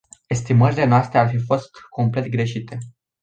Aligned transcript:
Estimările 0.27 0.85
noastre 0.85 1.17
ar 1.17 1.29
fi 1.29 1.37
fost 1.37 1.69
complet 1.89 2.27
greșite. 2.27 2.77